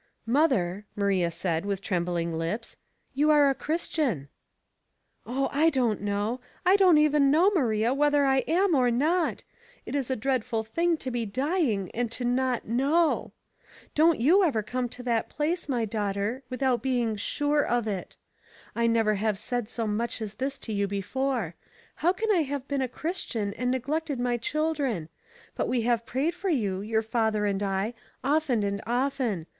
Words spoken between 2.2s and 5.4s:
lips, *'you are a Christian." 6 82